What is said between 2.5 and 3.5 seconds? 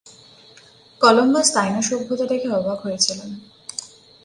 অবাক হয়েছিলেন।